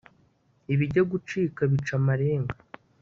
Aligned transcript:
Ibijya 0.73 1.01
gucika 1.11 1.61
bica 1.71 1.93
amarenga 1.99 2.55